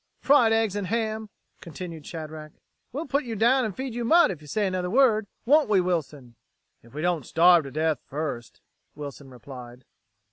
"Fried 0.19 0.51
eggs 0.51 0.75
and 0.75 0.87
ham," 0.87 1.29
continued 1.59 2.07
Shadrack. 2.07 2.53
"We'll 2.91 3.05
put 3.05 3.23
you 3.23 3.35
down 3.35 3.65
and 3.65 3.75
feed 3.77 3.93
you 3.93 4.03
mud, 4.03 4.31
if 4.31 4.41
you 4.41 4.47
say 4.47 4.65
another 4.65 4.89
word. 4.89 5.27
Won't 5.45 5.69
we, 5.69 5.79
Wilson!" 5.79 6.37
"If 6.81 6.95
we 6.95 7.03
don't 7.03 7.23
starve 7.23 7.65
to 7.65 7.71
death 7.71 7.99
first," 8.07 8.61
Wilson 8.95 9.29
replied. 9.29 9.85